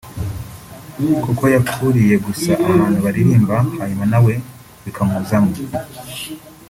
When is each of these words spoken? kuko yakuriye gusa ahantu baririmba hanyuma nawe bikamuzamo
kuko 1.23 1.43
yakuriye 1.53 2.15
gusa 2.25 2.49
ahantu 2.67 2.97
baririmba 3.05 3.55
hanyuma 3.79 4.05
nawe 4.11 4.33
bikamuzamo 4.83 5.53